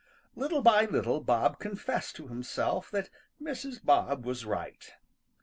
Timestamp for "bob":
1.21-1.59, 3.85-4.25